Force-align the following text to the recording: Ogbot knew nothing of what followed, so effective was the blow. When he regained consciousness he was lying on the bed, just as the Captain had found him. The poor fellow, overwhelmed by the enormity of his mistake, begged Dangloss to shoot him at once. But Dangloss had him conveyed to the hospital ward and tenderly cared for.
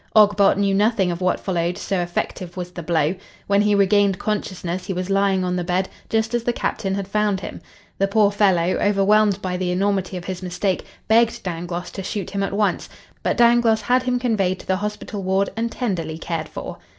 Ogbot 0.15 0.57
knew 0.57 0.73
nothing 0.73 1.11
of 1.11 1.21
what 1.21 1.39
followed, 1.39 1.77
so 1.77 1.99
effective 1.99 2.57
was 2.57 2.71
the 2.71 2.81
blow. 2.81 3.13
When 3.45 3.61
he 3.61 3.75
regained 3.75 4.17
consciousness 4.17 4.87
he 4.87 4.93
was 4.93 5.11
lying 5.11 5.43
on 5.43 5.55
the 5.57 5.63
bed, 5.63 5.89
just 6.09 6.33
as 6.33 6.41
the 6.43 6.51
Captain 6.51 6.95
had 6.95 7.07
found 7.07 7.39
him. 7.41 7.61
The 7.99 8.07
poor 8.07 8.31
fellow, 8.31 8.79
overwhelmed 8.81 9.43
by 9.43 9.57
the 9.57 9.69
enormity 9.71 10.17
of 10.17 10.25
his 10.25 10.41
mistake, 10.41 10.85
begged 11.07 11.43
Dangloss 11.43 11.91
to 11.91 12.01
shoot 12.01 12.31
him 12.31 12.41
at 12.41 12.53
once. 12.53 12.89
But 13.21 13.37
Dangloss 13.37 13.81
had 13.81 14.01
him 14.01 14.17
conveyed 14.17 14.57
to 14.61 14.65
the 14.65 14.77
hospital 14.77 15.21
ward 15.21 15.51
and 15.55 15.71
tenderly 15.71 16.17
cared 16.17 16.49
for. 16.49 16.79